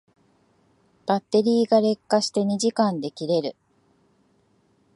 [1.05, 3.55] バッテリーが劣化して二時間で切れる